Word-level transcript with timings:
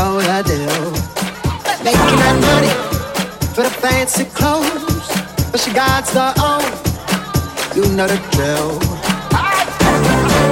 all 0.00 0.20
I 0.20 0.40
do. 0.42 0.60
Making 1.84 2.16
that 2.22 2.36
money 2.48 2.72
for 3.54 3.62
the 3.68 3.74
fancy 3.82 4.24
clothes, 4.24 5.06
but 5.50 5.60
she 5.60 5.72
got 5.72 6.04
the 6.16 6.28
own. 6.40 6.64
You 7.76 7.84
know 7.96 8.06
the 8.08 8.18
drill. 8.32 8.80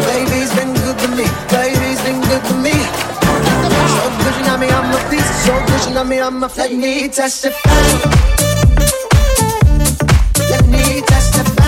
Baby's 0.08 0.52
been 0.54 0.72
good 0.84 0.98
to 1.02 1.08
me. 1.19 1.26
Baby's 1.48 2.00
been 2.04 2.20
good 2.28 2.44
to 2.50 2.54
me. 2.66 2.76
So 3.97 4.04
good 4.20 4.34
you 4.38 4.44
got 4.48 4.60
me, 4.60 4.69
on 4.70 4.84
my 4.92 5.00
feet. 5.08 5.28
So 5.44 5.54
good 5.66 5.82
you 5.87 5.94
got 5.94 6.06
me, 6.06 6.19
on 6.20 6.34
my 6.41 6.48
feet. 6.48 6.58
Let 6.58 6.72
me 6.72 7.08
testify. 7.08 7.81
Let 10.50 10.64
me 10.69 11.00
testify. 11.12 11.68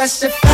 testify. 0.00 0.49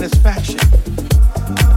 satisfaction. 0.00 0.58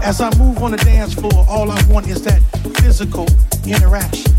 As 0.02 0.22
I 0.22 0.36
move 0.40 0.64
on 0.64 0.72
the 0.72 0.78
dance 0.78 1.14
floor, 1.14 1.46
all 1.48 1.70
I 1.70 1.80
want 1.86 2.08
is 2.08 2.24
that 2.24 2.42
physical 2.82 3.28
interaction 3.64 4.34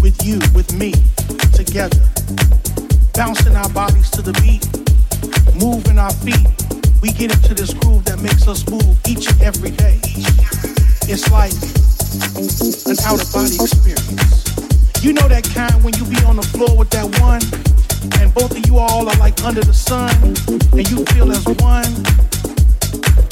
with 0.00 0.16
you, 0.24 0.40
with 0.56 0.72
me, 0.72 0.94
together. 1.52 2.00
Bouncing 3.12 3.54
our 3.56 3.68
bodies 3.76 4.08
to 4.12 4.22
the 4.22 4.32
beat, 4.40 4.64
moving 5.60 5.98
our 5.98 6.14
feet. 6.24 6.48
We 7.02 7.12
get 7.12 7.30
into 7.30 7.52
this 7.52 7.74
groove 7.74 8.06
that 8.06 8.22
makes 8.22 8.48
us 8.48 8.66
move 8.70 8.96
each 9.06 9.28
and 9.28 9.42
every 9.42 9.72
day. 9.72 10.00
It's 11.12 11.28
like 11.28 11.52
an 12.88 12.96
out 13.04 13.20
of 13.20 13.28
body 13.36 13.60
experience. 13.60 14.48
You 15.04 15.12
know 15.12 15.28
that 15.28 15.44
kind 15.52 15.76
when 15.84 15.92
you 16.00 16.06
be 16.08 16.24
on 16.24 16.36
the 16.36 16.48
floor 16.56 16.72
with 16.74 16.88
that 16.96 17.04
one, 17.20 17.44
and 18.16 18.32
both 18.32 18.56
of 18.56 18.64
you 18.66 18.78
all 18.78 19.06
are 19.06 19.18
like 19.20 19.44
under 19.44 19.60
the 19.60 19.76
sun, 19.76 20.08
and 20.72 20.88
you 20.88 21.04
feel 21.12 21.30
as 21.30 21.44
one 21.60 22.27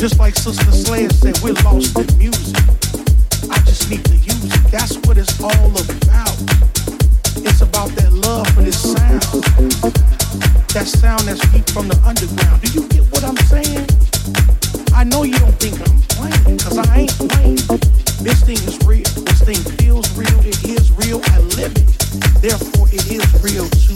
Just 0.00 0.18
like 0.18 0.34
Sister 0.34 0.72
Sledge 0.72 1.12
said, 1.12 1.38
we're 1.42 1.52
lost 1.62 1.98
in 1.98 2.08
music. 2.16 2.56
I 3.50 3.58
just 3.68 3.90
need 3.90 4.02
to 4.06 4.16
use 4.16 4.46
it. 4.46 4.72
That's 4.72 4.96
what 5.04 5.18
it's 5.18 5.38
all 5.42 5.52
about. 5.52 6.40
It's 7.44 7.60
about 7.60 7.90
that 8.00 8.10
love 8.10 8.46
for 8.48 8.62
this 8.62 8.80
sound. 8.80 9.44
That 10.72 10.86
sound 10.88 11.28
that's 11.28 11.46
deep 11.52 11.68
from 11.68 11.88
the 11.88 12.00
underground. 12.00 12.62
Do 12.62 12.72
you 12.72 12.88
get 12.88 13.04
what 13.12 13.24
I'm 13.24 13.36
saying? 13.52 13.84
I 14.94 15.04
know 15.04 15.24
you 15.24 15.36
don't 15.36 15.52
think 15.60 15.76
I'm 15.84 16.00
playing, 16.16 16.56
cause 16.56 16.78
I 16.78 17.04
ain't 17.04 17.12
playing. 17.28 17.60
This 18.24 18.40
thing 18.40 18.56
is 18.56 18.80
real. 18.88 19.04
This 19.04 19.42
thing 19.44 19.60
feels 19.76 20.08
real. 20.16 20.40
It 20.40 20.64
is 20.64 20.90
real. 20.92 21.20
I 21.28 21.40
live 21.60 21.76
it. 21.76 21.88
Therefore, 22.40 22.88
it 22.88 23.04
is 23.04 23.28
real 23.44 23.68
to 23.68 23.92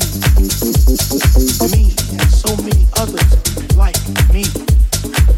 me 1.72 1.96
and 2.20 2.28
so 2.28 2.52
many 2.60 2.84
others 3.00 3.74
like 3.74 3.96
me. 4.34 4.44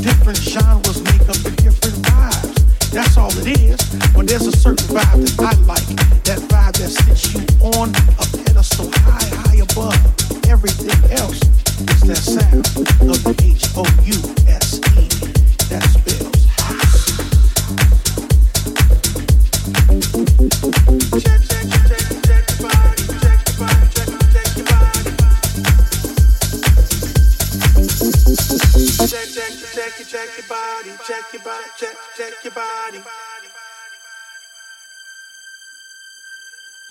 Different 0.00 0.38
genres 0.38 1.02
make 1.02 1.28
up 1.28 1.36
the 1.42 1.50
different 1.58 1.96
vibes. 2.06 2.90
That's 2.90 3.16
all 3.16 3.30
it 3.38 3.58
is. 3.60 3.78
But 4.14 4.28
there's 4.28 4.46
a 4.46 4.52
certain 4.56 4.86
vibe 4.94 5.26
that 5.26 5.40
I 5.40 5.54
like. 5.66 5.86
That 6.24 6.38
vibe 6.48 6.78
that 6.78 6.90
sits 6.90 7.34
you 7.34 7.40
on 7.60 7.90
a 7.90 8.24
pedestal 8.44 8.90
high, 9.02 9.28
high 9.42 9.56
above 9.56 9.98
everything 10.48 10.98
else. 11.10 11.40
It's 11.80 12.02
that 12.06 12.16
sound 12.16 12.66
of 13.10 13.22
the 13.24 13.34
H 13.42 13.66
O 13.76 13.82
U 14.04 14.18
S 14.46 14.78
E. 14.96 15.08
House. 21.18 21.47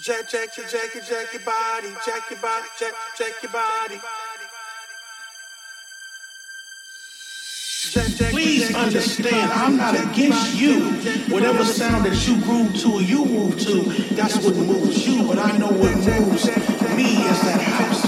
Check, 0.07 0.29
check, 0.29 0.53
check, 0.53 0.69
check, 0.69 1.03
check 1.03 1.33
your 1.33 1.41
body, 1.41 1.89
check 2.05 2.29
your 2.29 2.39
body, 2.39 2.65
check, 2.79 2.93
check 3.17 3.43
your 3.43 3.51
body. 3.51 3.99
Please 8.31 8.73
understand, 8.73 9.51
I'm 9.51 9.75
not 9.75 9.95
against 9.95 10.55
you. 10.55 10.91
Whatever 11.27 11.65
sound 11.65 12.05
that 12.05 12.25
you 12.25 12.41
groove 12.41 12.73
to 12.83 12.93
or 12.93 13.01
you 13.01 13.25
move 13.25 13.59
to, 13.59 13.81
that's 14.15 14.37
what 14.37 14.55
moves 14.55 15.05
you. 15.05 15.27
But 15.27 15.39
I 15.39 15.57
know 15.57 15.67
what 15.67 15.97
moves 15.97 16.45
me 16.95 17.03
is 17.03 17.41
that 17.41 17.59
house 17.59 18.06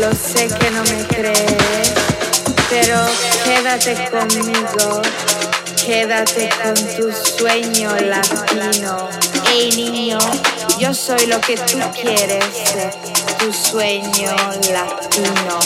Lo 0.00 0.10
sé 0.14 0.48
que 0.48 0.70
no 0.70 0.82
me 0.84 1.06
crees, 1.06 1.92
pero 2.70 2.98
quédate 3.44 4.10
conmigo. 4.10 5.02
Quédate 5.84 6.48
con 6.62 6.74
tu 6.74 7.12
sueño 7.12 7.94
latino. 7.96 9.08
Ey 9.50 9.70
niño, 9.72 10.18
yo 10.78 10.94
soy 10.94 11.26
lo 11.26 11.40
que 11.40 11.56
tú 11.56 11.78
quieres 12.00 12.44
tu 13.38 13.52
sueño 13.52 14.32
latino. 14.72 15.58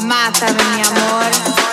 Mátame 0.00 0.62
mi 0.76 0.82
amor. 0.82 1.67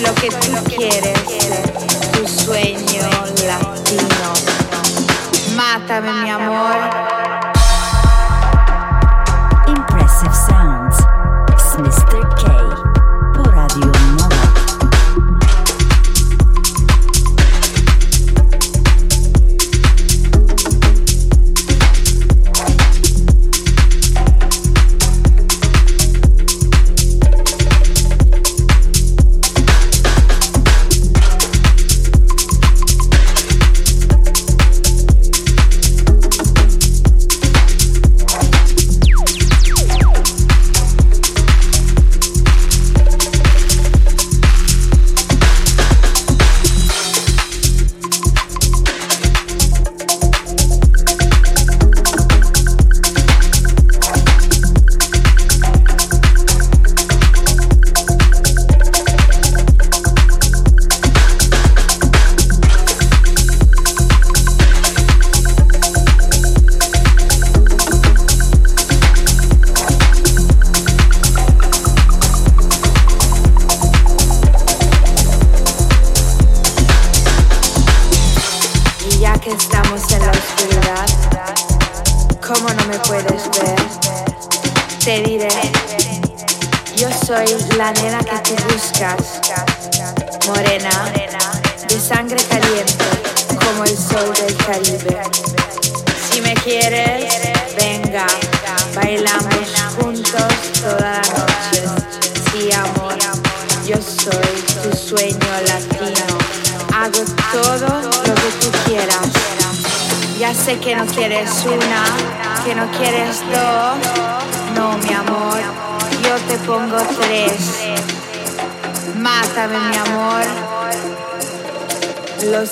Lo 0.00 0.14
que 0.14 0.28
tú 0.28 0.52
quieres 0.68 1.18
tu 2.12 2.28
sueño 2.28 3.08
latino. 3.46 4.32
Mátame 5.56 6.12
mi 6.12 6.30
amor. 6.30 7.07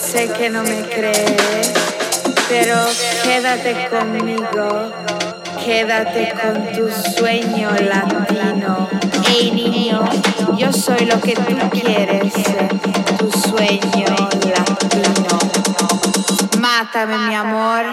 sé 0.06 0.28
que 0.28 0.48
no 0.50 0.62
me 0.62 0.82
crees, 0.82 1.72
pero 2.48 2.76
quédate 3.24 3.88
conmigo, 3.90 4.92
quédate 5.64 6.32
con 6.40 6.72
tu 6.72 6.88
sueño 7.18 7.70
latino. 7.72 8.88
Hey 9.26 9.50
niño, 9.52 10.04
yo 10.56 10.72
soy 10.72 11.06
lo 11.06 11.20
que 11.20 11.34
tú 11.34 11.56
quieres, 11.70 12.32
tu 13.18 13.30
sueño 13.32 14.06
latino. 14.08 15.38
Mátame 16.60 17.18
mi 17.18 17.34
amor. 17.34 17.84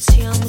emoción. 0.00 0.39